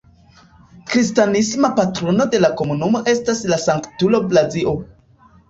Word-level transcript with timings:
Kristanisma 0.91 1.69
patrono 1.79 2.27
de 2.33 2.39
la 2.47 2.51
komunumo 2.63 3.03
estas 3.15 3.45
la 3.53 3.61
sanktulo 3.67 4.25
Blazio. 4.33 4.77